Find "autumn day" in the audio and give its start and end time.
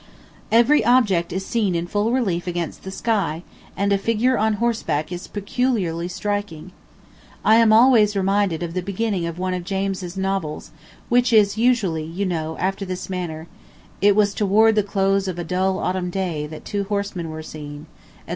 15.77-16.47